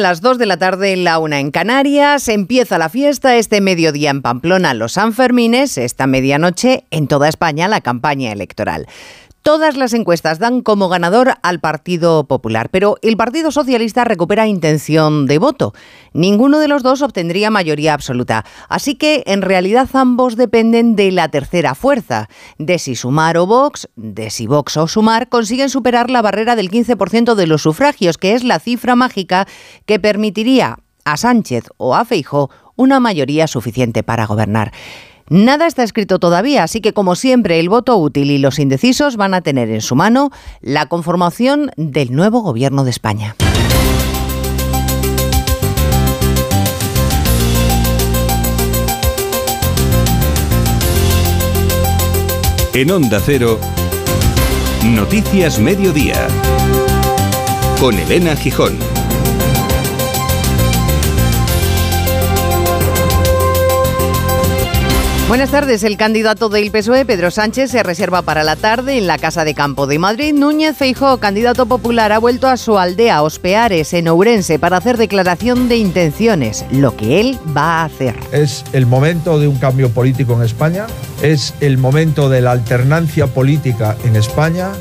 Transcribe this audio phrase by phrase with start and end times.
[0.00, 2.28] Las 2 de la tarde la una en Canarias.
[2.28, 7.82] Empieza la fiesta este mediodía en Pamplona, los Sanfermines, esta medianoche en toda España la
[7.82, 8.86] campaña electoral.
[9.42, 15.26] Todas las encuestas dan como ganador al Partido Popular, pero el Partido Socialista recupera intención
[15.26, 15.72] de voto.
[16.12, 21.28] Ninguno de los dos obtendría mayoría absoluta, así que en realidad ambos dependen de la
[21.28, 26.22] tercera fuerza, de si Sumar o Vox, de si Vox o Sumar consiguen superar la
[26.22, 29.48] barrera del 15% de los sufragios, que es la cifra mágica
[29.86, 34.72] que permitiría a Sánchez o a Feijóo una mayoría suficiente para gobernar.
[35.32, 39.32] Nada está escrito todavía, así que como siempre el voto útil y los indecisos van
[39.32, 43.34] a tener en su mano la conformación del nuevo gobierno de España.
[52.74, 53.58] En Onda Cero,
[54.84, 56.28] Noticias Mediodía,
[57.80, 58.91] con Elena Gijón.
[65.32, 65.82] Buenas tardes.
[65.82, 69.54] El candidato del PSOE, Pedro Sánchez, se reserva para la tarde en la Casa de
[69.54, 70.34] Campo de Madrid.
[70.34, 75.70] Núñez Feijó, candidato popular, ha vuelto a su aldea, Ospeares, en Ourense, para hacer declaración
[75.70, 78.14] de intenciones, lo que él va a hacer.
[78.30, 80.86] Es el momento de un cambio político en España,
[81.22, 84.72] es el momento de la alternancia política en España,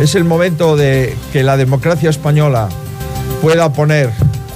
[0.00, 2.68] es el momento de que la democracia española
[3.40, 4.10] pueda poner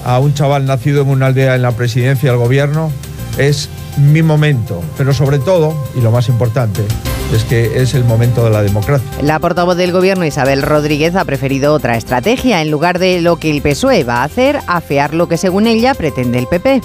[0.04, 2.90] a un chaval nacido en una aldea en la presidencia del gobierno,
[3.38, 6.84] es mi momento, pero sobre todo, y lo más importante,
[7.32, 9.08] es que es el momento de la democracia.
[9.22, 12.62] La portavoz del gobierno Isabel Rodríguez ha preferido otra estrategia.
[12.62, 15.94] En lugar de lo que el PSOE va a hacer, afear lo que según ella
[15.94, 16.82] pretende el PP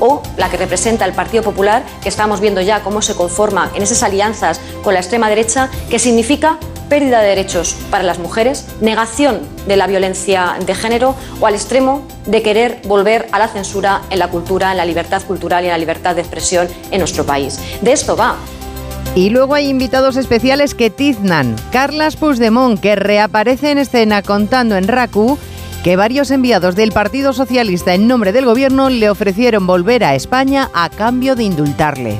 [0.00, 3.82] o la que representa el Partido Popular, que estamos viendo ya cómo se conforma en
[3.82, 9.40] esas alianzas con la extrema derecha, que significa pérdida de derechos para las mujeres, negación
[9.66, 14.18] de la violencia de género o al extremo de querer volver a la censura en
[14.18, 17.58] la cultura, en la libertad cultural y en la libertad de expresión en nuestro país.
[17.80, 18.36] De esto va
[19.14, 21.54] y luego hay invitados especiales que tiznan.
[21.70, 25.38] Carlas Puigdemont, que reaparece en escena contando en RACU
[25.84, 30.70] que varios enviados del Partido Socialista en nombre del gobierno le ofrecieron volver a España
[30.72, 32.18] a cambio de indultarle.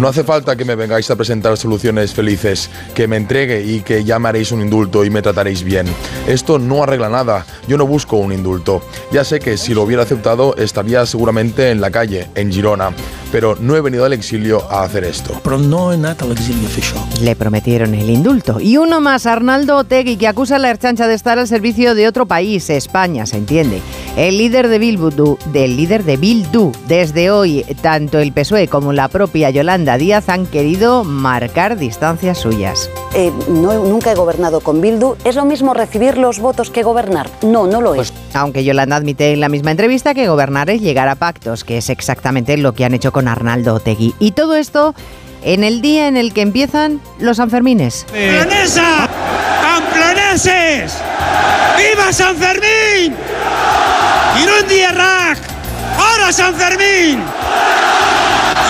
[0.00, 4.02] No hace falta que me vengáis a presentar soluciones felices, que me entregue y que
[4.02, 5.86] ya me haréis un indulto y me trataréis bien.
[6.26, 7.46] Esto no arregla nada.
[7.68, 8.82] Yo no busco un indulto.
[9.12, 12.90] Ya sé que si lo hubiera aceptado estaría seguramente en la calle, en Girona
[13.30, 15.40] pero no he venido al exilio a hacer esto.
[15.42, 16.68] Pero no he nada al exilio
[17.22, 18.60] Le prometieron el indulto.
[18.60, 22.08] Y uno más, Arnaldo Otegui, que acusa a la herchancha de estar al servicio de
[22.08, 23.80] otro país, España, se entiende.
[24.16, 29.08] El líder de Bildu, del líder de Bildu, desde hoy, tanto el PSOE como la
[29.08, 32.90] propia Yolanda Díaz han querido marcar distancias suyas.
[33.14, 35.16] Eh, no, nunca he gobernado con Bildu.
[35.24, 37.30] ¿Es lo mismo recibir los votos que gobernar?
[37.42, 38.12] No, no lo es.
[38.12, 41.78] Pues, aunque Yolanda admite en la misma entrevista que gobernar es llegar a pactos, que
[41.78, 44.14] es exactamente lo que han hecho con Arnaldo Otegui.
[44.18, 44.94] Y todo esto
[45.42, 48.06] en el día en el que empiezan los Sanfermines.
[48.10, 49.08] ¡Planesa!
[49.62, 50.98] ¡Pamploneses!
[51.78, 53.14] ¡Viva San Fermín!
[54.68, 55.38] día Rack!
[55.98, 57.22] ¡Ahora San Fermín!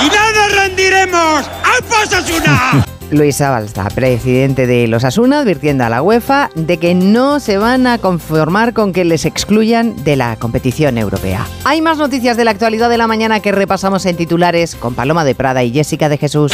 [0.05, 1.45] ¡Y nada rendiremos!
[1.65, 2.98] ¡Al una!
[3.11, 7.87] Luis Abalza, presidente de los Asuna, advirtiendo a la UEFA de que no se van
[7.87, 11.47] a conformar con que les excluyan de la competición europea.
[11.65, 15.25] Hay más noticias de la actualidad de la mañana que repasamos en titulares con Paloma
[15.25, 16.53] de Prada y Jessica de Jesús.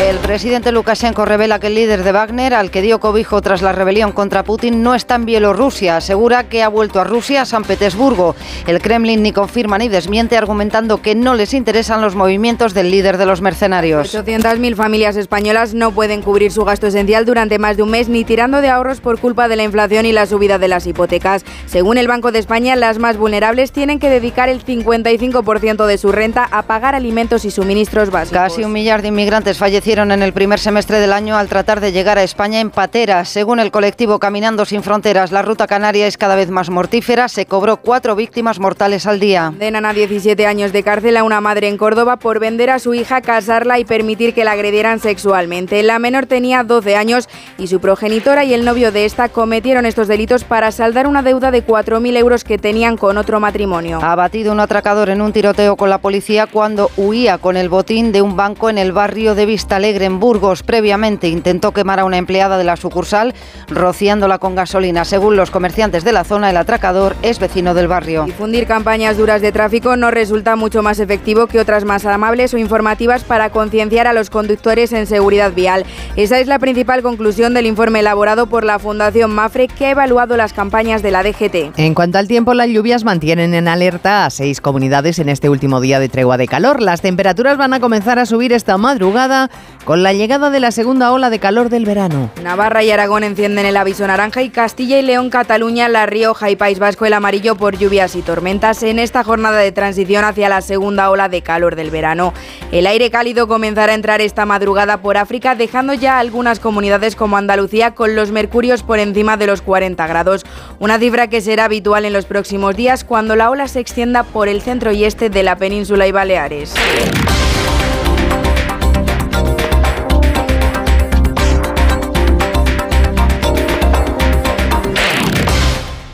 [0.00, 3.72] El presidente Lukashenko revela que el líder de Wagner, al que dio cobijo tras la
[3.72, 5.98] rebelión contra Putin, no está en Bielorrusia.
[5.98, 8.34] Asegura que ha vuelto a Rusia, a San Petersburgo.
[8.66, 13.18] El Kremlin ni confirma ni desmiente, argumentando que no les interesan los movimientos del líder
[13.18, 14.14] de los mercenarios.
[14.14, 18.24] 800.000 familias españolas no pueden cubrir su gasto esencial durante más de un mes ni
[18.24, 21.44] tirando de ahorros por culpa de la inflación y la subida de las hipotecas.
[21.66, 26.10] Según el Banco de España, las más vulnerables tienen que dedicar el 55% de su
[26.10, 28.38] renta a pagar alimentos y suministros básicos.
[28.38, 29.58] Casi un millar de inmigrantes
[29.90, 33.28] en el primer semestre del año al tratar de llegar a España en pateras.
[33.28, 37.28] Según el colectivo Caminando sin Fronteras, la ruta canaria es cada vez más mortífera.
[37.28, 39.46] Se cobró cuatro víctimas mortales al día.
[39.46, 42.94] Condenan a 17 años de cárcel a una madre en Córdoba por vender a su
[42.94, 45.82] hija, casarla y permitir que la agredieran sexualmente.
[45.82, 47.28] La menor tenía 12 años
[47.58, 51.50] y su progenitora y el novio de esta cometieron estos delitos para saldar una deuda
[51.50, 53.98] de 4.000 euros que tenían con otro matrimonio.
[54.00, 58.12] Ha batido un atracador en un tiroteo con la policía cuando huía con el botín
[58.12, 60.62] de un banco en el barrio de Vista Alegre en Burgos.
[60.62, 63.34] Previamente intentó quemar a una empleada de la sucursal
[63.68, 65.06] rociándola con gasolina.
[65.06, 68.24] Según los comerciantes de la zona, el atracador es vecino del barrio.
[68.24, 72.58] Difundir campañas duras de tráfico no resulta mucho más efectivo que otras más amables o
[72.58, 75.86] informativas para concienciar a los conductores en seguridad vial.
[76.14, 80.36] Esa es la principal conclusión del informe elaborado por la Fundación Mafre que ha evaluado
[80.36, 81.78] las campañas de la DGT.
[81.78, 85.80] En cuanto al tiempo, las lluvias mantienen en alerta a seis comunidades en este último
[85.80, 86.82] día de tregua de calor.
[86.82, 89.50] Las temperaturas van a comenzar a subir esta madrugada
[89.84, 92.30] con la llegada de la segunda ola de calor del verano.
[92.42, 96.56] Navarra y Aragón encienden el aviso naranja y Castilla y León, Cataluña, La Rioja y
[96.56, 100.60] País Vasco el amarillo por lluvias y tormentas en esta jornada de transición hacia la
[100.60, 102.32] segunda ola de calor del verano.
[102.72, 107.36] El aire cálido comenzará a entrar esta madrugada por África, dejando ya algunas comunidades como
[107.36, 110.44] Andalucía con los mercurios por encima de los 40 grados,
[110.78, 114.48] una cifra que será habitual en los próximos días cuando la ola se extienda por
[114.48, 116.74] el centro y este de la península y Baleares.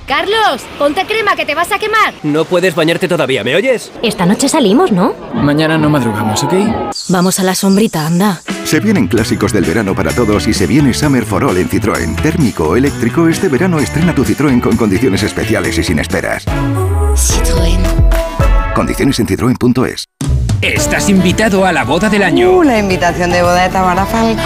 [0.07, 2.15] Carlos, ponte crema que te vas a quemar.
[2.23, 3.91] No puedes bañarte todavía, ¿me oyes?
[4.03, 5.15] Esta noche salimos, ¿no?
[5.35, 6.55] Mañana no madrugamos, ¿ok?
[7.09, 8.41] Vamos a la sombrita, anda.
[8.65, 12.21] Se vienen clásicos del verano para todos y se viene Summer for All en Citroën.
[12.23, 16.47] Térmico o eléctrico, este verano estrena tu Citroën con condiciones especiales y sin esperas.
[16.47, 17.81] Citroën.
[18.75, 20.05] Condiciones en citroen.es.
[20.63, 22.51] Estás invitado a la boda del año.
[22.51, 24.43] Uh, la invitación de boda de Tamara Falcó.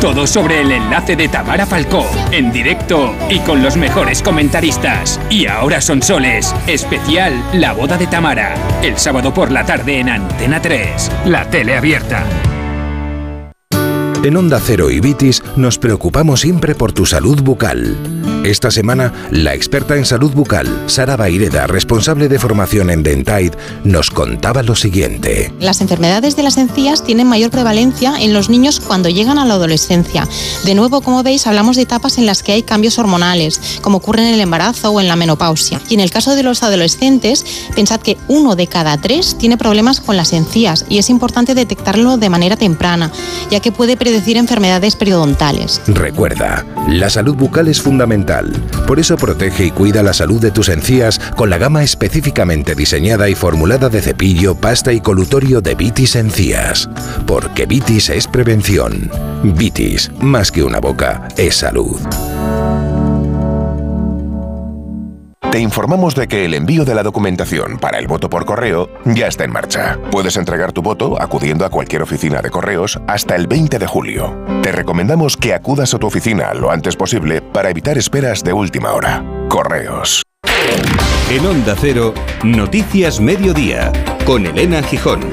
[0.00, 5.20] Todo sobre el enlace de Tamara Falcó, en directo y con los mejores comentaristas.
[5.28, 10.08] Y ahora son soles, especial La boda de Tamara, el sábado por la tarde en
[10.08, 12.24] Antena 3, la tele abierta.
[14.22, 17.96] En Onda Cero y Vitis nos preocupamos siempre por tu salud bucal.
[18.44, 23.52] Esta semana, la experta en salud bucal, Sara Baireda, responsable de formación en Dentaid,
[23.84, 25.52] nos contaba lo siguiente.
[25.60, 29.54] Las enfermedades de las encías tienen mayor prevalencia en los niños cuando llegan a la
[29.54, 30.26] adolescencia.
[30.64, 34.26] De nuevo, como veis, hablamos de etapas en las que hay cambios hormonales, como ocurre
[34.26, 35.80] en el embarazo o en la menopausia.
[35.90, 37.44] Y en el caso de los adolescentes,
[37.74, 42.16] pensad que uno de cada tres tiene problemas con las encías y es importante detectarlo
[42.16, 43.12] de manera temprana,
[43.50, 45.80] ya que puede predecir enfermedades periodontales.
[45.86, 48.50] Recuerda, la salud bucal es fundamental.
[48.86, 53.28] Por eso protege y cuida la salud de tus encías con la gama específicamente diseñada
[53.28, 56.88] y formulada de cepillo, pasta y colutorio de Vitis Encías.
[57.26, 59.10] Porque Vitis es prevención.
[59.42, 62.00] Vitis, más que una boca, es salud.
[65.50, 69.26] Te informamos de que el envío de la documentación para el voto por correo ya
[69.26, 69.98] está en marcha.
[70.12, 74.44] Puedes entregar tu voto acudiendo a cualquier oficina de correos hasta el 20 de julio.
[74.62, 78.92] Te recomendamos que acudas a tu oficina lo antes posible para evitar esperas de última
[78.92, 79.24] hora.
[79.48, 80.22] Correos.
[81.28, 82.14] En Onda Cero,
[82.44, 83.90] Noticias Mediodía,
[84.24, 85.32] con Elena Gijón.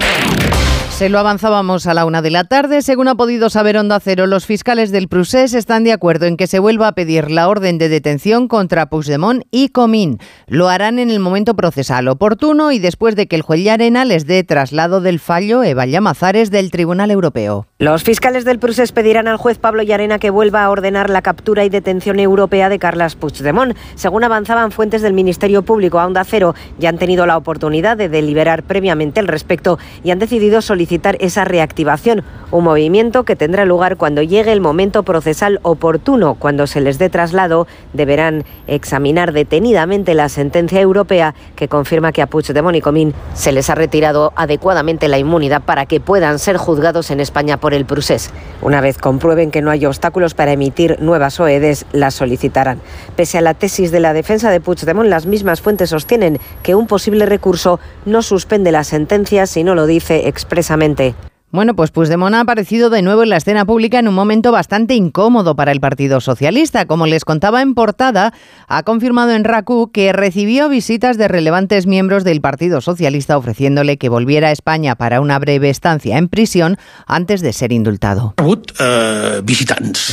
[0.98, 2.82] Se lo avanzábamos a la una de la tarde.
[2.82, 6.48] Según ha podido saber Onda Cero, los fiscales del Prusés están de acuerdo en que
[6.48, 10.18] se vuelva a pedir la orden de detención contra Puigdemont y Comín.
[10.48, 14.26] Lo harán en el momento procesal oportuno y después de que el juez Llarena les
[14.26, 17.68] dé traslado del fallo Eva Llamazares del Tribunal Europeo.
[17.78, 21.64] Los fiscales del Prusés pedirán al juez Pablo Llarena que vuelva a ordenar la captura
[21.64, 23.78] y detención europea de Carles Puigdemont.
[23.94, 28.10] Según avanzaban fuentes del Ministerio Público a Onda Cero, ya han tenido la oportunidad de
[28.10, 30.87] deliberar previamente al respecto y han decidido solicitar
[31.20, 36.36] esa reactivación, un movimiento que tendrá lugar cuando llegue el momento procesal oportuno.
[36.36, 42.28] Cuando se les dé traslado, deberán examinar detenidamente la sentencia europea que confirma que a
[42.28, 47.12] Puigdemont y Comín se les ha retirado adecuadamente la inmunidad para que puedan ser juzgados
[47.12, 48.32] en España por el procés.
[48.62, 52.80] Una vez comprueben que no hay obstáculos para emitir nuevas OEDs, las solicitarán.
[53.16, 56.88] Pese a la tesis de la defensa de Puigdemont, las mismas fuentes sostienen que un
[56.88, 62.36] posible recurso no suspende la sentencia si no lo dice expresamente intensamente bueno, pues Puigdemont
[62.36, 65.80] ha aparecido de nuevo en la escena pública en un momento bastante incómodo para el
[65.80, 66.86] Partido Socialista.
[66.86, 68.34] Como les contaba en portada,
[68.68, 74.10] ha confirmado en RACU que recibió visitas de relevantes miembros del Partido Socialista ofreciéndole que
[74.10, 78.34] volviera a España para una breve estancia en prisión antes de ser indultado.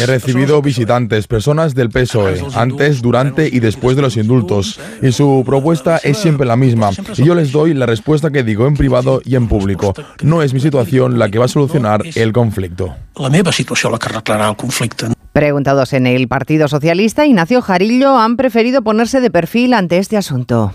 [0.00, 4.78] He recibido visitantes, personas del PSOE, antes, durante y después de los indultos.
[5.02, 6.90] Y su propuesta es siempre la misma.
[7.16, 9.94] Y yo les doy la respuesta que digo en privado y en público.
[10.22, 12.94] No es mi situación la que va a solucionar el conflicto.
[13.16, 15.12] La meva situació la que arreglarà el conflicte.
[15.32, 20.72] Preguntados en el Partido Socialista, Ignacio Jarillo han preferido ponerse de perfil ante este asunto.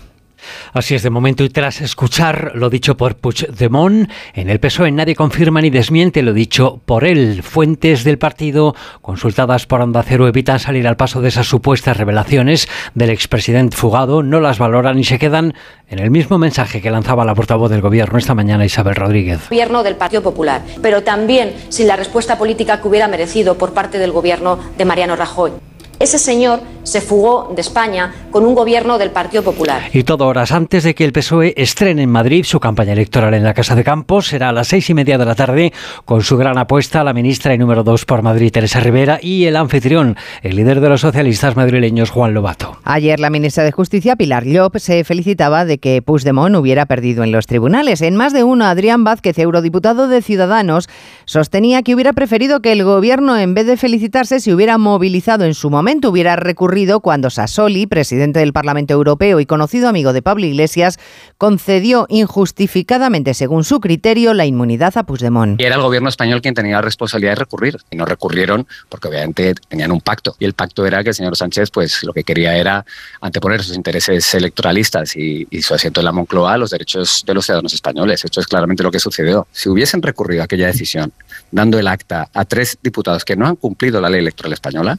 [0.72, 5.14] Así es de momento y tras escuchar lo dicho por Puigdemont, en el PSOE nadie
[5.14, 7.42] confirma ni desmiente lo dicho por él.
[7.42, 12.68] Fuentes del partido consultadas por Onda Cero evitan salir al paso de esas supuestas revelaciones
[12.94, 15.54] del expresidente fugado, no las valoran y se quedan
[15.88, 19.48] en el mismo mensaje que lanzaba la portavoz del gobierno esta mañana Isabel Rodríguez.
[19.48, 23.98] Gobierno del Partido Popular, pero también sin la respuesta política que hubiera merecido por parte
[23.98, 25.69] del gobierno de Mariano Rajoy.
[26.00, 29.82] Ese señor se fugó de España con un gobierno del Partido Popular.
[29.92, 33.44] Y todo horas antes de que el PSOE estrene en Madrid su campaña electoral en
[33.44, 35.74] la Casa de Campos, será a las seis y media de la tarde,
[36.06, 39.56] con su gran apuesta la ministra y número dos por Madrid, Teresa Rivera, y el
[39.56, 42.78] anfitrión, el líder de los socialistas madrileños, Juan Lobato.
[42.84, 47.30] Ayer la ministra de Justicia, Pilar Llop, se felicitaba de que Puigdemont hubiera perdido en
[47.30, 48.00] los tribunales.
[48.00, 50.88] En más de uno, Adrián Vázquez, eurodiputado de Ciudadanos,
[51.26, 55.52] sostenía que hubiera preferido que el gobierno, en vez de felicitarse, se hubiera movilizado en
[55.52, 60.46] su momento hubiera recurrido cuando Sassoli, presidente del Parlamento Europeo y conocido amigo de Pablo
[60.46, 60.98] Iglesias,
[61.36, 65.60] concedió injustificadamente, según su criterio, la inmunidad a Puigdemont.
[65.60, 69.08] Y era el gobierno español quien tenía la responsabilidad de recurrir y no recurrieron porque
[69.08, 72.22] obviamente tenían un pacto y el pacto era que el señor Sánchez pues lo que
[72.22, 72.84] quería era
[73.20, 77.44] anteponer sus intereses electoralistas y, su asiento en la Moncloa a los derechos de los
[77.44, 78.24] ciudadanos españoles.
[78.24, 79.46] Esto es claramente lo que sucedió.
[79.52, 81.12] Si hubiesen recurrido a aquella decisión
[81.50, 84.98] dando el acta a tres diputados que no han cumplido la ley electoral española,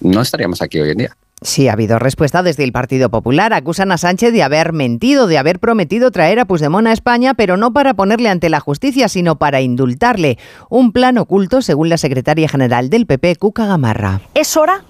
[0.00, 1.16] no estaríamos aquí hoy en día.
[1.42, 3.52] Sí, ha habido respuesta desde el Partido Popular.
[3.52, 7.56] Acusan a Sánchez de haber mentido, de haber prometido traer a Puigdemont a España, pero
[7.56, 10.38] no para ponerle ante la justicia, sino para indultarle.
[10.70, 14.20] Un plan oculto, según la secretaria general del PP, Cuca Gamarra.
[14.34, 14.84] Es hora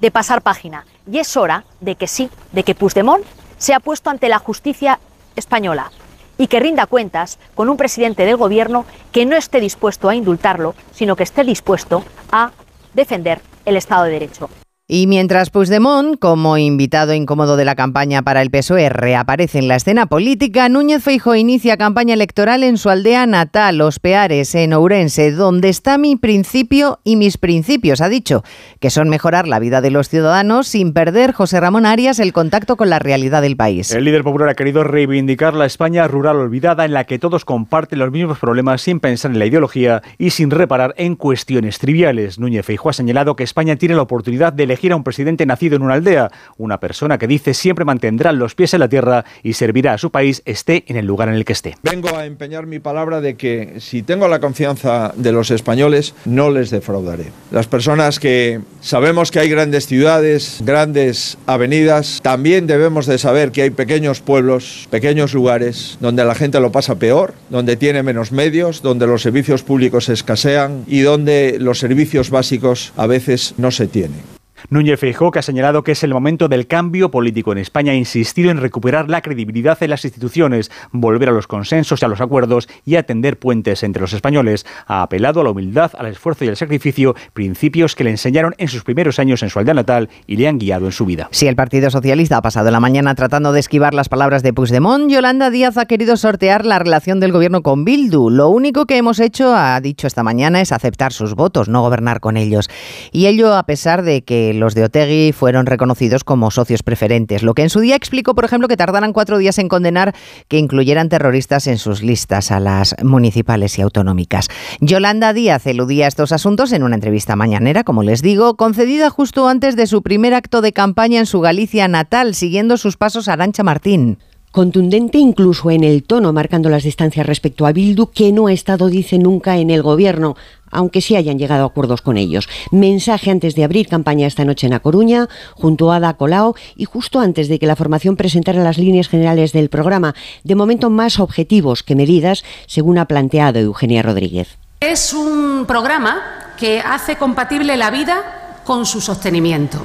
[0.00, 3.24] de pasar página y es hora de que sí, de que Puigdemont
[3.58, 5.00] sea puesto ante la justicia
[5.34, 5.90] española
[6.38, 10.74] y que rinda cuentas con un presidente del gobierno que no esté dispuesto a indultarlo,
[10.92, 12.52] sino que esté dispuesto a
[12.94, 14.48] defender el Estado de Derecho.
[14.88, 19.74] Y mientras Puigdemont, como invitado incómodo de la campaña para el PSOE, reaparece en la
[19.74, 25.32] escena política, Núñez Feijóo inicia campaña electoral en su aldea natal, Los Peares, en Ourense,
[25.32, 28.44] donde está mi principio y mis principios, ha dicho,
[28.78, 32.76] que son mejorar la vida de los ciudadanos sin perder, José Ramón Arias, el contacto
[32.76, 33.90] con la realidad del país.
[33.90, 37.98] El líder popular ha querido reivindicar la España rural olvidada en la que todos comparten
[37.98, 42.38] los mismos problemas sin pensar en la ideología y sin reparar en cuestiones triviales.
[42.38, 45.82] Núñez Feijóo ha señalado que España tiene la oportunidad de a un presidente nacido en
[45.82, 49.94] una aldea, una persona que dice siempre mantendrá los pies en la tierra y servirá
[49.94, 51.76] a su país esté en el lugar en el que esté.
[51.82, 56.50] Vengo a empeñar mi palabra de que si tengo la confianza de los españoles, no
[56.50, 57.32] les defraudaré.
[57.50, 63.62] Las personas que sabemos que hay grandes ciudades, grandes avenidas, también debemos de saber que
[63.62, 68.82] hay pequeños pueblos, pequeños lugares donde la gente lo pasa peor, donde tiene menos medios,
[68.82, 74.35] donde los servicios públicos escasean y donde los servicios básicos a veces no se tienen.
[74.68, 77.94] Núñez Feijóo, que ha señalado que es el momento del cambio político en España, ha
[77.96, 82.20] insistido en recuperar la credibilidad en las instituciones, volver a los consensos y a los
[82.20, 84.66] acuerdos y atender puentes entre los españoles.
[84.86, 88.68] Ha apelado a la humildad, al esfuerzo y al sacrificio, principios que le enseñaron en
[88.68, 91.28] sus primeros años en su aldea natal y le han guiado en su vida.
[91.30, 95.10] Si el Partido Socialista ha pasado la mañana tratando de esquivar las palabras de Puigdemont,
[95.10, 98.30] Yolanda Díaz ha querido sortear la relación del gobierno con Bildu.
[98.30, 102.20] Lo único que hemos hecho, ha dicho esta mañana, es aceptar sus votos, no gobernar
[102.20, 102.68] con ellos.
[103.12, 107.54] Y ello a pesar de que los de Otegui fueron reconocidos como socios preferentes, lo
[107.54, 110.14] que en su día explicó, por ejemplo, que tardaran cuatro días en condenar
[110.48, 114.48] que incluyeran terroristas en sus listas a las municipales y autonómicas.
[114.80, 119.76] Yolanda Díaz eludía estos asuntos en una entrevista mañanera, como les digo, concedida justo antes
[119.76, 123.62] de su primer acto de campaña en su Galicia natal, siguiendo sus pasos a Arancha
[123.62, 124.18] Martín
[124.50, 128.88] contundente incluso en el tono, marcando las distancias respecto a Bildu, que no ha estado,
[128.88, 130.36] dice, nunca en el gobierno
[130.70, 132.48] aunque sí hayan llegado a acuerdos con ellos.
[132.70, 136.84] Mensaje antes de abrir campaña esta noche en A Coruña, junto a Ada Colau y
[136.84, 141.18] justo antes de que la formación presentara las líneas generales del programa, de momento más
[141.18, 144.58] objetivos que medidas, según ha planteado Eugenia Rodríguez.
[144.80, 149.78] Es un programa que hace compatible la vida con su sostenimiento,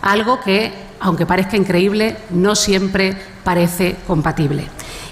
[0.00, 4.64] algo que, aunque parezca increíble, no siempre parece compatible.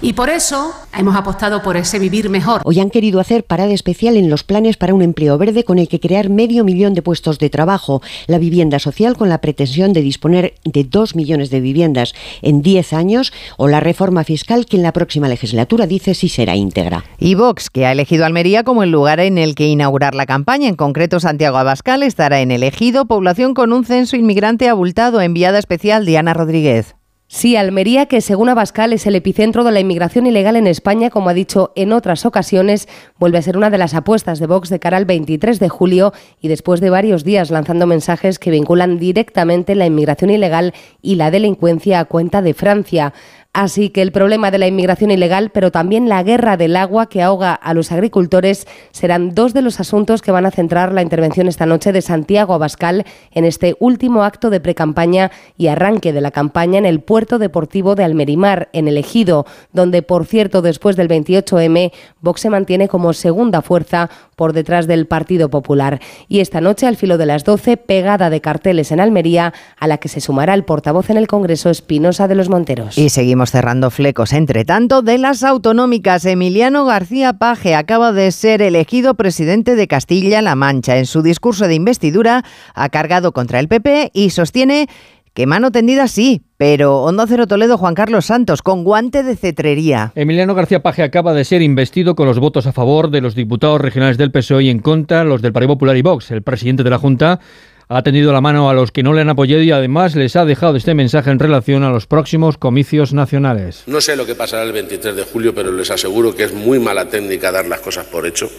[0.02, 2.60] Y por eso hemos apostado por ese vivir mejor.
[2.64, 5.88] Hoy han querido hacer parada especial en los planes para un empleo verde con el
[5.88, 10.02] que crear medio millón de puestos de trabajo, la vivienda social con la pretensión de
[10.02, 14.82] disponer de dos millones de viviendas en diez años o la reforma fiscal que en
[14.82, 17.04] la próxima legislatura dice si será íntegra.
[17.18, 20.68] Y Vox, que ha elegido Almería como el lugar en el que inaugurar la campaña,
[20.68, 26.04] en concreto Santiago Abascal estará en elegido población con un censo inmigrante abultado, enviada especial
[26.04, 26.96] Diana Rodríguez.
[27.28, 31.28] Sí, Almería, que según Abascal es el epicentro de la inmigración ilegal en España, como
[31.28, 32.86] ha dicho en otras ocasiones,
[33.18, 36.12] vuelve a ser una de las apuestas de Vox de cara al 23 de julio
[36.40, 41.32] y después de varios días lanzando mensajes que vinculan directamente la inmigración ilegal y la
[41.32, 43.12] delincuencia a cuenta de Francia.
[43.56, 47.22] Así que el problema de la inmigración ilegal, pero también la guerra del agua que
[47.22, 51.48] ahoga a los agricultores, serán dos de los asuntos que van a centrar la intervención
[51.48, 56.32] esta noche de Santiago Abascal en este último acto de precampaña y arranque de la
[56.32, 61.08] campaña en el puerto deportivo de Almerimar, en el Ejido, donde, por cierto, después del
[61.08, 66.02] 28M, Vox se mantiene como segunda fuerza por detrás del Partido Popular.
[66.28, 69.96] Y esta noche, al filo de las 12, pegada de carteles en Almería, a la
[69.96, 72.98] que se sumará el portavoz en el Congreso, Espinosa de los Monteros.
[72.98, 74.32] Y seguimos cerrando flecos.
[74.32, 80.54] Entre tanto, de las autonómicas, Emiliano García Paje acaba de ser elegido presidente de Castilla-La
[80.54, 80.98] Mancha.
[80.98, 84.88] En su discurso de investidura ha cargado contra el PP y sostiene
[85.36, 90.12] que mano tendida sí, pero Hondo Cero Toledo Juan Carlos Santos con guante de cetrería.
[90.14, 93.78] Emiliano García Paje acaba de ser investido con los votos a favor de los diputados
[93.78, 96.30] regionales del PSOE y en contra los del Partido Popular y Vox.
[96.30, 97.40] El presidente de la Junta
[97.88, 100.44] ha tendido la mano a los que no le han apoyado y además les ha
[100.44, 103.84] dejado este mensaje en relación a los próximos comicios nacionales.
[103.86, 106.80] No sé lo que pasará el 23 de julio, pero les aseguro que es muy
[106.80, 108.50] mala técnica dar las cosas por hecho,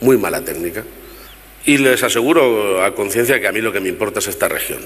[0.00, 0.84] muy mala técnica.
[1.64, 4.78] Y les aseguro a conciencia que a mí lo que me importa es esta región.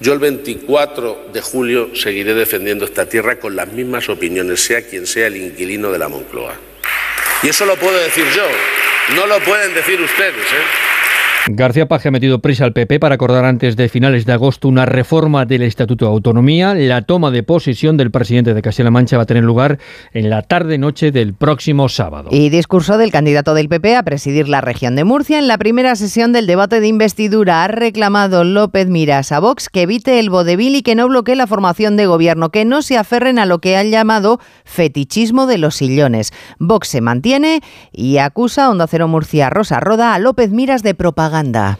[0.00, 5.06] Yo el 24 de julio seguiré defendiendo esta tierra con las mismas opiniones, sea quien
[5.06, 6.54] sea el inquilino de la Moncloa.
[7.42, 10.34] Y eso lo puedo decir yo, no lo pueden decir ustedes.
[10.34, 10.95] ¿eh?
[11.48, 14.84] García Paje ha metido prisa al PP para acordar antes de finales de agosto una
[14.84, 16.74] reforma del Estatuto de Autonomía.
[16.74, 19.78] La toma de posesión del presidente de Castilla-La Mancha va a tener lugar
[20.12, 22.30] en la tarde-noche del próximo sábado.
[22.32, 25.38] Y discurso del candidato del PP a presidir la región de Murcia.
[25.38, 29.82] En la primera sesión del debate de investidura ha reclamado López Miras a Vox que
[29.82, 33.38] evite el vodevil y que no bloquee la formación de gobierno, que no se aferren
[33.38, 36.32] a lo que han llamado fetichismo de los sillones.
[36.58, 37.60] Vox se mantiene
[37.92, 41.35] y acusa a Onda Cero Murcia Rosa Roda a López Miras de propaganda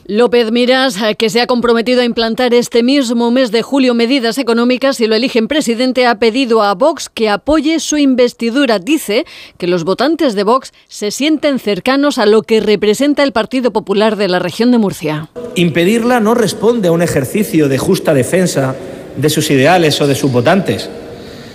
[0.07, 4.37] López Miras, eh, que se ha comprometido a implantar este mismo mes de julio medidas
[4.37, 8.79] económicas si lo eligen presidente, ha pedido a Vox que apoye su investidura.
[8.79, 9.25] Dice
[9.57, 14.17] que los votantes de Vox se sienten cercanos a lo que representa el Partido Popular
[14.17, 15.31] de la región de Murcia.
[15.55, 18.75] Impedirla no responde a un ejercicio de justa defensa
[19.17, 20.91] de sus ideales o de sus votantes,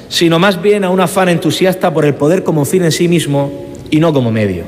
[0.10, 3.51] sino más bien a un afán entusiasta por el poder como fin en sí mismo
[3.91, 4.63] y no como medio.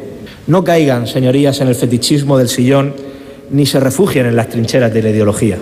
[0.45, 3.12] No caigan, señorías, en el fetichismo del sillón
[3.51, 5.57] ni se refugian en las trincheras de la ideología.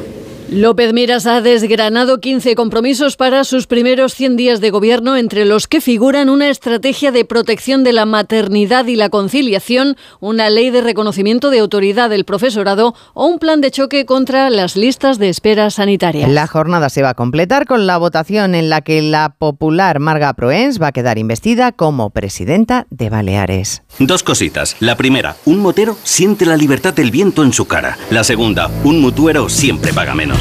[0.51, 5.65] López Miras ha desgranado 15 compromisos para sus primeros 100 días de gobierno, entre los
[5.65, 10.81] que figuran una estrategia de protección de la maternidad y la conciliación, una ley de
[10.81, 15.69] reconocimiento de autoridad del profesorado o un plan de choque contra las listas de espera
[15.69, 16.29] sanitarias.
[16.29, 20.33] La jornada se va a completar con la votación en la que la popular Marga
[20.33, 23.83] Proens va a quedar investida como presidenta de Baleares.
[23.99, 24.75] Dos cositas.
[24.81, 27.97] La primera, un motero siente la libertad del viento en su cara.
[28.09, 30.40] La segunda, un mutuero siempre paga menos.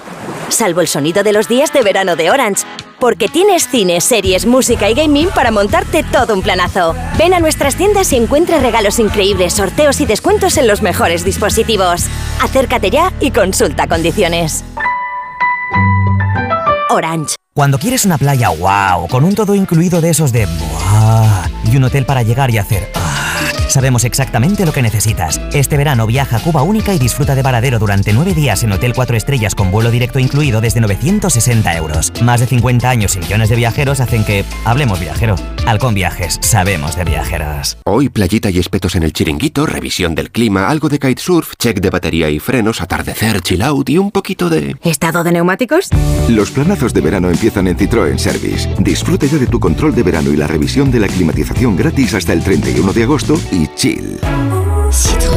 [0.51, 2.65] Salvo el sonido de los días de verano de Orange
[2.99, 6.93] porque tienes cines, series, música y gaming para montarte todo un planazo.
[7.17, 12.05] Ven a nuestras tiendas y encuentra regalos increíbles, sorteos y descuentos en los mejores dispositivos.
[12.43, 14.63] Acércate ya y consulta condiciones.
[16.89, 17.35] Orange.
[17.55, 20.47] Cuando quieres una playa wow, con un todo incluido de esos de
[21.63, 22.91] y un hotel para llegar y hacer
[23.71, 25.39] Sabemos exactamente lo que necesitas.
[25.53, 28.91] Este verano viaja a Cuba Única y disfruta de Varadero durante nueve días en Hotel
[28.93, 32.11] 4 Estrellas con vuelo directo incluido desde 960 euros.
[32.21, 35.37] Más de 50 años y millones de viajeros hacen que hablemos viajero.
[35.65, 37.77] Halcón Viajes, sabemos de viajeros.
[37.85, 41.89] Hoy playita y espetos en el chiringuito, revisión del clima, algo de kitesurf, check de
[41.89, 44.75] batería y frenos, atardecer, chill out y un poquito de...
[44.83, 45.87] ¿Estado de neumáticos?
[46.27, 48.67] Los planazos de verano empiezan en Citroën Service.
[48.79, 52.33] Disfrute ya de tu control de verano y la revisión de la climatización gratis hasta
[52.33, 55.30] el 31 de agosto y chill.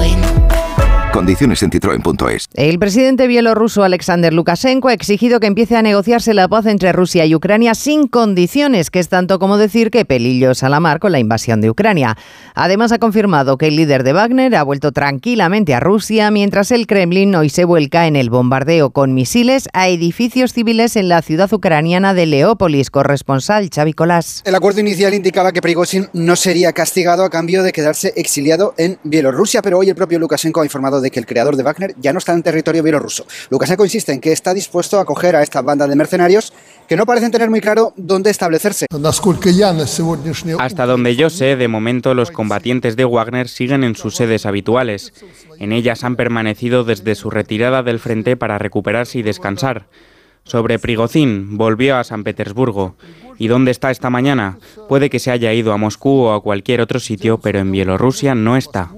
[1.14, 2.48] Condiciones en citroen.es.
[2.54, 7.24] El presidente bielorruso Alexander Lukashenko ha exigido que empiece a negociarse la paz entre Rusia
[7.24, 11.12] y Ucrania sin condiciones, que es tanto como decir que pelillos a la mar con
[11.12, 12.16] la invasión de Ucrania.
[12.56, 16.88] Además ha confirmado que el líder de Wagner ha vuelto tranquilamente a Rusia, mientras el
[16.88, 21.52] Kremlin hoy se vuelca en el bombardeo con misiles a edificios civiles en la ciudad
[21.52, 22.90] ucraniana de Leópolis.
[22.90, 24.42] Corresponsal Xavi Colás.
[24.44, 28.98] El acuerdo inicial indicaba que Prigozhin no sería castigado a cambio de quedarse exiliado en
[29.04, 32.12] Bielorrusia, pero hoy el propio Lukashenko ha informado de que el creador de Wagner ya
[32.12, 33.26] no está en territorio bielorruso.
[33.50, 36.52] Lukashenko insiste en que está dispuesto a acoger a esta banda de mercenarios
[36.88, 38.86] que no parecen tener muy claro dónde establecerse.
[40.58, 45.12] Hasta donde yo sé, de momento los combatientes de Wagner siguen en sus sedes habituales.
[45.58, 49.86] En ellas han permanecido desde su retirada del frente para recuperarse y descansar.
[50.44, 52.96] Sobre Prigozhin, volvió a San Petersburgo.
[53.38, 54.58] ¿Y dónde está esta mañana?
[54.88, 58.34] Puede que se haya ido a Moscú o a cualquier otro sitio, pero en Bielorrusia
[58.34, 58.90] no está.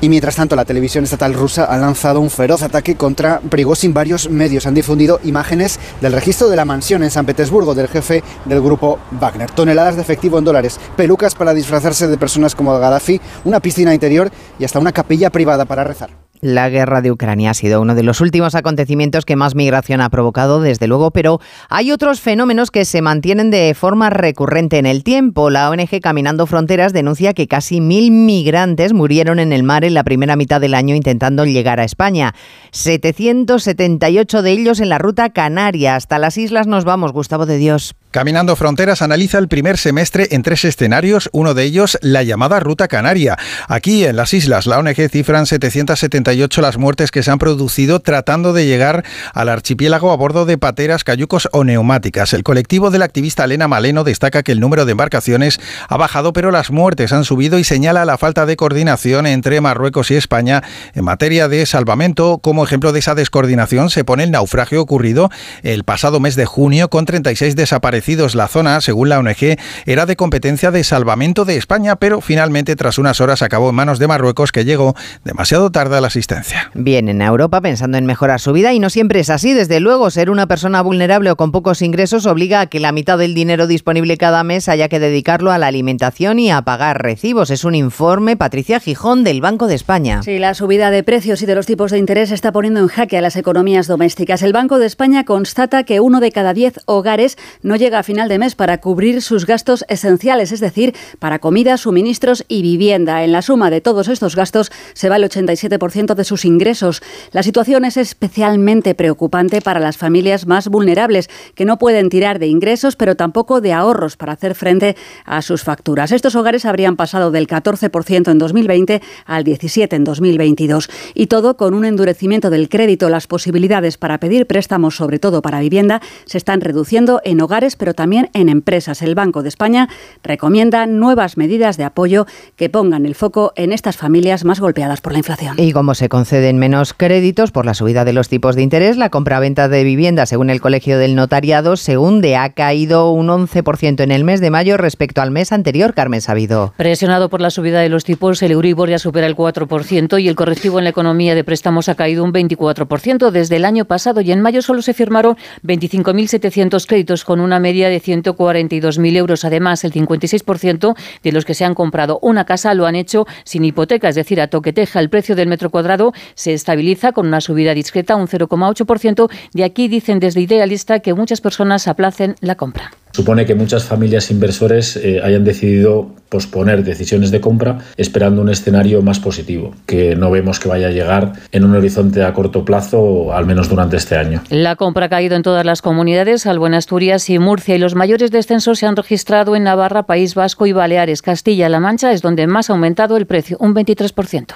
[0.00, 3.94] Y mientras tanto, la televisión estatal rusa ha lanzado un feroz ataque contra Prigozhin.
[3.94, 8.22] Varios medios han difundido imágenes del registro de la mansión en San Petersburgo del jefe
[8.44, 9.50] del grupo Wagner.
[9.52, 14.30] Toneladas de efectivo en dólares, pelucas para disfrazarse de personas como Gaddafi, una piscina interior
[14.58, 16.23] y hasta una capilla privada para rezar.
[16.44, 20.10] La guerra de Ucrania ha sido uno de los últimos acontecimientos que más migración ha
[20.10, 25.04] provocado, desde luego, pero hay otros fenómenos que se mantienen de forma recurrente en el
[25.04, 25.48] tiempo.
[25.48, 30.04] La ONG Caminando Fronteras denuncia que casi mil migrantes murieron en el mar en la
[30.04, 32.34] primera mitad del año intentando llegar a España.
[32.72, 35.96] 778 de ellos en la ruta canaria.
[35.96, 37.94] Hasta las islas nos vamos, Gustavo de Dios.
[38.14, 42.86] Caminando Fronteras analiza el primer semestre en tres escenarios, uno de ellos la llamada Ruta
[42.86, 43.36] Canaria.
[43.66, 48.52] Aquí en las islas, la ONG cifran 778 las muertes que se han producido tratando
[48.52, 52.34] de llegar al archipiélago a bordo de pateras, cayucos o neumáticas.
[52.34, 56.52] El colectivo del activista Elena Maleno destaca que el número de embarcaciones ha bajado, pero
[56.52, 60.62] las muertes han subido y señala la falta de coordinación entre Marruecos y España
[60.94, 62.38] en materia de salvamento.
[62.38, 65.30] Como ejemplo de esa descoordinación se pone el naufragio ocurrido
[65.64, 68.03] el pasado mes de junio con 36 desaparecidos
[68.34, 72.98] la zona, según la ONG, era de competencia de salvamento de España, pero finalmente tras
[72.98, 76.70] unas horas acabó en manos de Marruecos que llegó demasiado tarde a la asistencia.
[76.74, 79.54] Vienen a Europa pensando en mejorar su vida y no siempre es así.
[79.54, 83.16] Desde luego, ser una persona vulnerable o con pocos ingresos obliga a que la mitad
[83.16, 87.50] del dinero disponible cada mes haya que dedicarlo a la alimentación y a pagar recibos.
[87.50, 90.22] Es un informe, Patricia Gijón, del Banco de España.
[90.22, 93.16] Sí, la subida de precios y de los tipos de interés está poniendo en jaque
[93.16, 94.42] a las economías domésticas.
[94.42, 98.28] El Banco de España constata que uno de cada diez hogares no llega a final
[98.28, 103.24] de mes para cubrir sus gastos esenciales, es decir, para comida, suministros y vivienda.
[103.24, 107.02] En la suma de todos estos gastos se va el 87% de sus ingresos.
[107.32, 112.46] La situación es especialmente preocupante para las familias más vulnerables, que no pueden tirar de
[112.46, 116.12] ingresos, pero tampoco de ahorros para hacer frente a sus facturas.
[116.12, 120.88] Estos hogares habrían pasado del 14% en 2020 al 17% en 2022.
[121.14, 123.08] Y todo con un endurecimiento del crédito.
[123.08, 127.94] Las posibilidades para pedir préstamos, sobre todo para vivienda, se están reduciendo en hogares, pero
[127.94, 129.02] también en empresas.
[129.02, 129.88] El Banco de España
[130.22, 135.12] recomienda nuevas medidas de apoyo que pongan el foco en estas familias más golpeadas por
[135.12, 135.56] la inflación.
[135.58, 139.10] Y como se conceden menos créditos por la subida de los tipos de interés, la
[139.10, 142.36] compraventa de vivienda, según el Colegio del Notariado, se hunde.
[142.36, 146.74] Ha caído un 11% en el mes de mayo respecto al mes anterior, Carmen Sabido.
[146.76, 150.34] Presionado por la subida de los tipos, el Euribor ya supera el 4% y el
[150.34, 154.32] correctivo en la economía de préstamos ha caído un 24% desde el año pasado y
[154.32, 159.44] en mayo solo se firmaron 25.700 créditos con una media de 142.000 euros.
[159.46, 163.64] Además, el 56% de los que se han comprado una casa lo han hecho sin
[163.64, 165.00] hipoteca, es decir, a toqueteja.
[165.00, 169.30] El precio del metro cuadrado se estabiliza con una subida discreta, un 0,8%.
[169.54, 174.30] De aquí dicen desde Idealista que muchas personas aplacen la compra supone que muchas familias
[174.32, 180.32] inversores eh, hayan decidido posponer decisiones de compra esperando un escenario más positivo, que no
[180.32, 184.16] vemos que vaya a llegar en un horizonte a corto plazo, al menos durante este
[184.16, 184.42] año.
[184.50, 187.94] La compra ha caído en todas las comunidades, salvo en Asturias y Murcia, y los
[187.94, 191.22] mayores descensos se han registrado en Navarra, País Vasco y Baleares.
[191.22, 194.54] Castilla-La Mancha es donde más ha aumentado el precio, un 23%.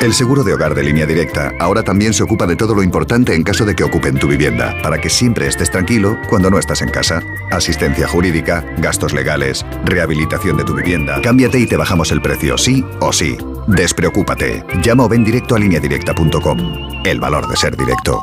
[0.00, 3.34] El seguro de hogar de línea directa ahora también se ocupa de todo lo importante
[3.34, 6.82] en caso de que ocupen tu vivienda, para que siempre estés tranquilo cuando no estás
[6.82, 7.22] en casa.
[7.50, 11.20] Asistencia jurídica, gastos legales, rehabilitación de tu vivienda.
[11.22, 13.36] Cámbiate y te bajamos el precio, sí o sí.
[13.66, 14.62] Despreocúpate.
[14.82, 17.02] Llama o ven directo a lineadirecta.com.
[17.04, 18.22] El valor de ser directo.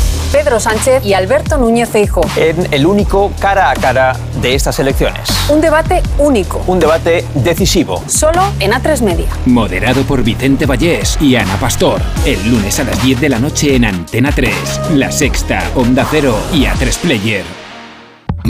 [0.31, 2.23] Pedro Sánchez y Alberto Núñez Feijóo.
[2.37, 5.29] En el único cara a cara de estas elecciones.
[5.49, 6.63] Un debate único.
[6.67, 8.01] Un debate decisivo.
[8.07, 9.27] Solo en A3 Media.
[9.45, 12.01] Moderado por Vicente Vallés y Ana Pastor.
[12.25, 14.53] El lunes a las 10 de la noche en Antena 3.
[14.91, 17.60] La Sexta, Onda Cero y A3 Player.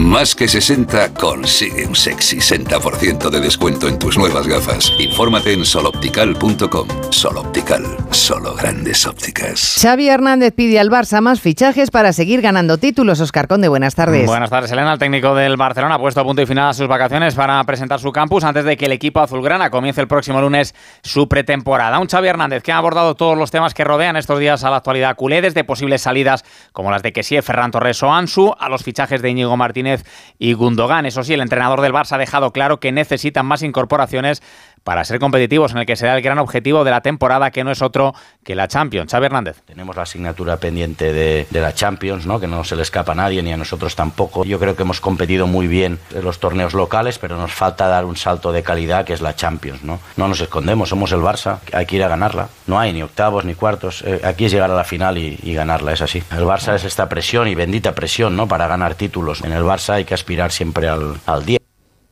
[0.02, 4.92] Más que 60 consigue un sexy 60% de descuento en tus nuevas gafas.
[4.98, 6.88] Infórmate en soloptical.com.
[7.12, 9.78] Soloptical, solo grandes ópticas.
[9.80, 13.22] Xavi Hernández pide al Barça más fichajes para seguir ganando títulos.
[13.22, 14.26] Oscar Conde, buenas tardes.
[14.26, 14.94] Buenas tardes, Elena.
[14.94, 18.00] El técnico del Barcelona ha puesto a punto y final a sus vacaciones para presentar
[18.00, 22.00] su campus antes de que el equipo azulgrana comience el próximo lunes su pretemporada.
[22.00, 24.78] Un Xavi Hernández que ha abordado todos los temas que rodean estos días a la
[24.78, 28.84] actualidad culé, desde posibles salidas como las de Kessie, Ferran Torres o Ansu, a los
[28.84, 29.91] fichajes de Íñigo Martínez
[30.38, 31.06] y Gundogan.
[31.06, 34.42] Eso sí, el entrenador del Barça ha dejado claro que necesitan más incorporaciones
[34.84, 37.72] para ser competitivos en el que será el gran objetivo de la temporada, que no
[37.72, 38.14] es otro
[38.44, 39.12] que la Champions.
[39.12, 39.62] Xavi Hernández.
[39.66, 42.40] Tenemos la asignatura pendiente de, la Champions, ¿no?
[42.40, 44.44] que no se le escapa a nadie ni a nosotros tampoco.
[44.44, 48.06] Yo creo que hemos competido muy bien en los torneos locales, pero nos falta dar
[48.06, 49.84] un salto de calidad que es la Champions.
[49.84, 52.50] No, no nos escondemos, somos el Barça, hay que ir a ganarla.
[52.68, 55.94] No hay ni octavos ni cuartos, eh, aquí es llegar a la final y, ganarla,
[55.94, 56.24] es así.
[56.32, 58.48] El Barça es esta presión y bendita presión ¿no?
[58.48, 59.44] para ganar títulos.
[59.44, 61.62] En el Barça hay que aspirar siempre al, al 10.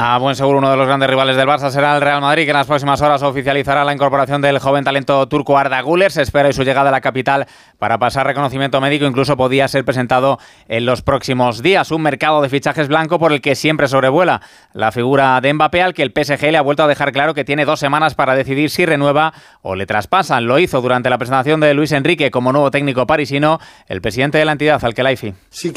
[0.02, 2.52] A buen seguro, uno de los grandes rivales del Barça será el Real Madrid, que
[2.52, 6.10] en las próximas horas oficializará la incorporación del joven talento turco Arda Güler.
[6.10, 7.48] Se espera su llegada a la capital
[7.80, 9.04] para pasar reconocimiento médico.
[9.04, 11.92] Incluso podía ser presentado en los próximos días.
[11.92, 14.40] Un mercado de fichajes blanco por el que siempre sobrevuela
[14.72, 17.44] la figura de Mbappé, al que el PSG le ha vuelto a dejar claro que
[17.44, 19.34] tiene dos semanas para decidir si renueva
[19.64, 20.46] o le traspasan.
[20.46, 24.46] Lo hizo durante la presentación de Luis Enrique como nuevo técnico parisino, el presidente de
[24.46, 25.34] la entidad, Al-Khelaifi.
[25.50, 25.74] Si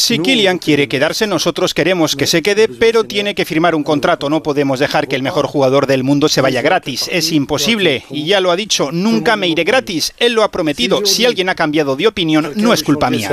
[0.00, 4.30] si Kylian quiere quedarse, nosotros queremos que se quede, pero tiene que firmar un contrato.
[4.30, 7.08] No podemos dejar que el mejor jugador del mundo se vaya gratis.
[7.12, 8.04] Es imposible.
[8.10, 10.14] Y ya lo ha dicho, nunca me iré gratis.
[10.18, 11.04] Él lo ha prometido.
[11.04, 13.28] Si alguien ha cambiado de opinión, no es culpa mía.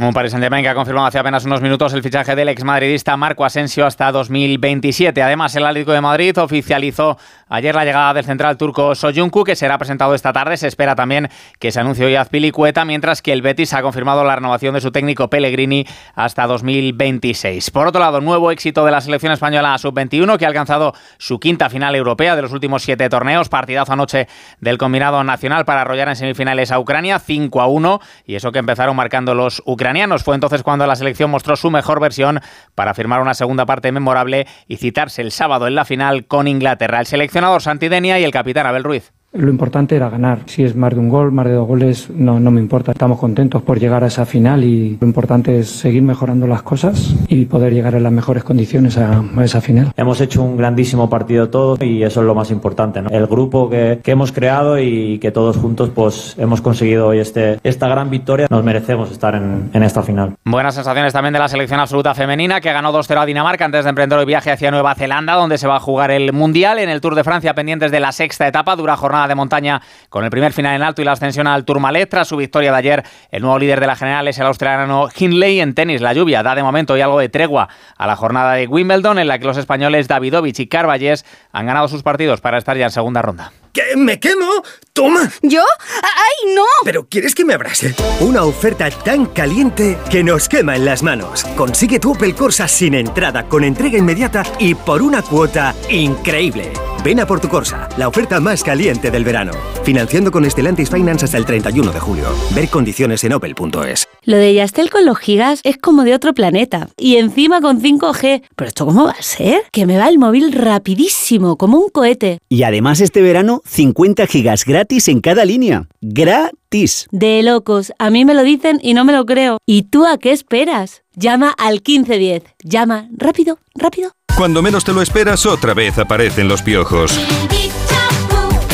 [0.00, 3.44] Un Paris Saint-Germain que ha confirmado hace apenas unos minutos el fichaje del exmadridista Marco
[3.44, 5.20] Asensio hasta 2027.
[5.20, 9.76] Además, el Atlético de Madrid oficializó ayer la llegada del central turco Soyuncu, que será
[9.76, 10.56] presentado esta tarde.
[10.56, 14.36] Se espera también que se anuncie hoy Azpilicueta, mientras que el Betis ha confirmado la
[14.36, 15.84] renovación de su técnico Pellegrini
[16.14, 17.72] hasta 2026.
[17.72, 21.70] Por otro lado, nuevo éxito de la selección española sub-21, que ha alcanzado su quinta
[21.70, 23.48] final europea de los últimos siete torneos.
[23.48, 24.28] Partidazo anoche
[24.60, 28.60] del combinado nacional para arrollar en semifinales a Ucrania, 5 a 1, y eso que
[28.60, 29.87] empezaron marcando los ucranianos
[30.22, 32.40] fue entonces cuando la selección mostró su mejor versión
[32.74, 37.00] para firmar una segunda parte memorable y citarse el sábado en la final con Inglaterra.
[37.00, 39.12] El seleccionador Santidenia y el capitán Abel Ruiz.
[39.32, 40.40] Lo importante era ganar.
[40.46, 42.92] Si es más de un gol, más de dos goles, no, no me importa.
[42.92, 47.14] Estamos contentos por llegar a esa final y lo importante es seguir mejorando las cosas
[47.28, 49.92] y poder llegar en las mejores condiciones a, esa final.
[49.98, 53.02] Hemos hecho un grandísimo partido todos y eso es lo más importante.
[53.10, 57.58] El grupo que, que, hemos creado y que todos juntos pues hemos conseguido hoy este,
[57.62, 58.46] esta gran victoria.
[58.48, 60.36] Nos merecemos estar en, en esta final.
[60.46, 63.90] Buenas sensaciones también de la selección absoluta femenina que ganó 2-0 a Dinamarca antes de
[63.90, 67.02] emprender el viaje hacia Nueva Zelanda donde se va a jugar el Mundial en el
[67.02, 68.74] Tour de Francia pendientes de la sexta etapa.
[68.74, 72.08] Dura jornada de montaña con el primer final en alto y la ascensión al Tourmalet.
[72.08, 75.60] Tras su victoria de ayer, el nuevo líder de la general es el australiano Hindley
[75.60, 76.00] en tenis.
[76.00, 79.28] La lluvia da de momento y algo de tregua a la jornada de Wimbledon, en
[79.28, 82.90] la que los españoles Davidovich y Carballés han ganado sus partidos para estar ya en
[82.90, 83.52] segunda ronda.
[83.96, 84.62] ¿Me quemo?
[84.98, 85.30] ¡Toma!
[85.42, 85.62] ¿Yo?
[86.02, 86.64] ¡Ay, no!
[86.82, 87.94] ¿Pero quieres que me abrase?
[88.18, 91.44] Una oferta tan caliente que nos quema en las manos.
[91.56, 96.72] Consigue tu Opel Corsa sin entrada, con entrega inmediata y por una cuota increíble.
[97.04, 99.52] Ven a por tu Corsa, la oferta más caliente del verano.
[99.84, 102.26] Financiando con Estelantis Finance hasta el 31 de julio.
[102.56, 104.08] Ver condiciones en opel.es.
[104.24, 106.88] Lo de Yastel con los gigas es como de otro planeta.
[106.96, 108.42] Y encima con 5G.
[108.56, 109.62] ¿Pero esto cómo va a ser?
[109.70, 112.40] Que me va el móvil rapidísimo, como un cohete.
[112.48, 115.86] Y además este verano, 50 gigas gratis en cada línea.
[116.00, 117.06] ¡Gratis!
[117.10, 117.92] De locos.
[117.98, 119.58] A mí me lo dicen y no me lo creo.
[119.66, 121.02] ¿Y tú a qué esperas?
[121.14, 122.42] Llama al 1510.
[122.64, 124.12] Llama rápido, rápido.
[124.36, 127.18] Cuando menos te lo esperas, otra vez aparecen los piojos.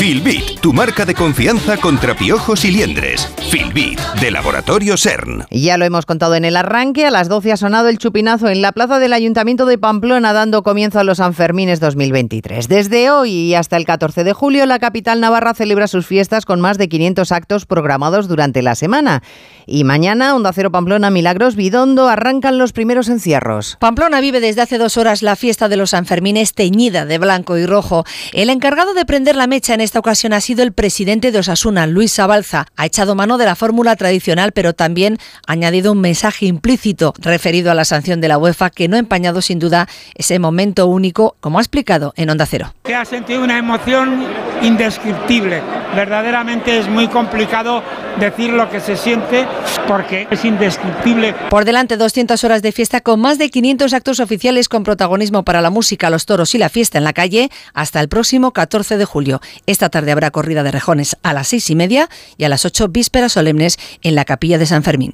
[0.04, 3.26] Filbit, tu marca de confianza contra piojos y liendres.
[3.50, 5.46] Filbit, de Laboratorio CERN.
[5.50, 8.60] Ya lo hemos contado en el arranque, a las 12 ha sonado el chupinazo en
[8.60, 12.68] la plaza del Ayuntamiento de Pamplona, dando comienzo a los Sanfermines 2023.
[12.68, 16.60] Desde hoy y hasta el 14 de julio, la capital navarra celebra sus fiestas con
[16.60, 19.22] más de 500 actos programados durante la semana.
[19.66, 23.78] Y mañana, Onda Cero Pamplona Milagros Bidondo arrancan los primeros encierros.
[23.80, 27.64] Pamplona vive desde hace dos horas la fiesta de los Sanfermines teñida de blanco y
[27.64, 28.04] rojo.
[28.34, 31.86] El encargado de prender la mecha en esta ocasión ha sido el presidente de Osasuna,
[31.86, 32.66] Luis Sabalza.
[32.76, 37.70] Ha echado mano de la fórmula tradicional, pero también ha añadido un mensaje implícito referido
[37.70, 41.36] a la sanción de la UEFA que no ha empañado sin duda ese momento único,
[41.38, 42.74] como ha explicado en Onda Cero.
[42.82, 44.24] Que ha sentido una emoción
[44.62, 45.62] indescriptible.
[45.94, 47.80] Verdaderamente es muy complicado
[48.18, 49.46] decir lo que se siente
[49.86, 51.34] porque es indescriptible.
[51.50, 55.60] Por delante 200 horas de fiesta con más de 500 actos oficiales con protagonismo para
[55.60, 59.04] la música, los toros y la fiesta en la calle hasta el próximo 14 de
[59.04, 59.40] julio.
[59.66, 62.88] Esta tarde habrá corrida de rejones a las seis y media y a las 8
[62.88, 65.12] vísperas solemnes en la capilla de San Fermín.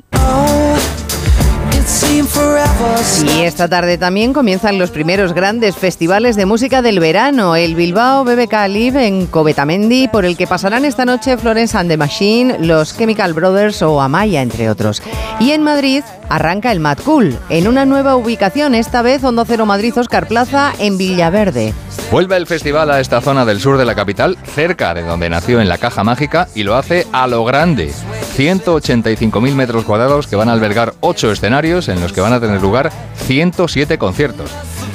[3.36, 8.24] Y esta tarde también comienzan los primeros grandes festivales de música del verano, el Bilbao
[8.24, 12.96] BBK Live en Covetamendi, por el que pasarán esta noche Florence and the Machine, los
[12.96, 15.02] Chemical Brothers o Amaya, entre otros.
[15.40, 19.66] Y en Madrid arranca el Mad Cool, en una nueva ubicación, esta vez Hondo Cero
[19.66, 21.74] Madrid Oscar Plaza en Villaverde.
[22.10, 25.60] Vuelve el festival a esta zona del sur de la capital, cerca de donde nació
[25.60, 27.92] en la Caja Mágica, y lo hace a lo grande.
[28.36, 32.62] 185.000 metros cuadrados que van a albergar 8 escenarios en los que van a tener
[32.62, 32.90] lugar
[33.26, 34.50] 107 conciertos.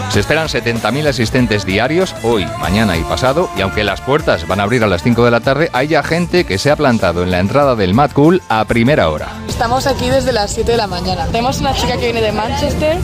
[0.09, 4.63] Se esperan 70.000 asistentes diarios hoy, mañana y pasado, y aunque las puertas van a
[4.63, 7.31] abrir a las 5 de la tarde, hay ya gente que se ha plantado en
[7.31, 9.29] la entrada del Mad Cool a primera hora.
[9.47, 11.25] Estamos aquí desde las 7 de la mañana.
[11.27, 12.97] Tenemos una chica que viene de Manchester,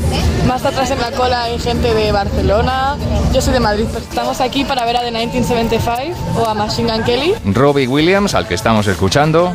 [0.47, 2.97] más atrás en la cola hay gente de Barcelona,
[3.33, 3.85] yo soy de Madrid.
[3.97, 7.33] Estamos aquí para ver a The 1975 o a Machine Gun Kelly.
[7.45, 9.53] Robbie Williams, al que estamos escuchando,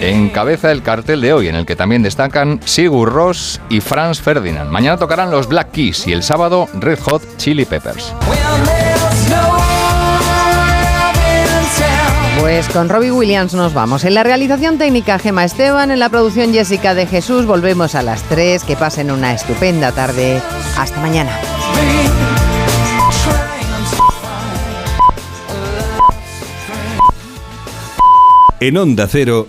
[0.00, 4.70] encabeza el cartel de hoy, en el que también destacan Sigur Ross y Franz Ferdinand.
[4.70, 8.12] Mañana tocarán los Black Keys y el sábado Red Hot Chili Peppers.
[12.40, 14.04] Pues con Robbie Williams nos vamos.
[14.04, 17.44] En la realización técnica Gema Esteban, en la producción Jessica de Jesús.
[17.44, 18.62] Volvemos a las 3.
[18.62, 20.40] Que pasen una estupenda tarde.
[20.78, 21.32] Hasta mañana.
[28.58, 29.48] En Onda Cero,